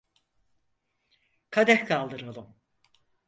[1.51, 2.55] Kadeh kaldıralım.